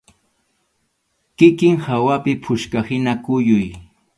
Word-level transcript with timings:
Kikin 1.37 1.75
hawapi 1.85 2.33
puchkahina 2.43 3.13
kuyuy. 3.23 3.67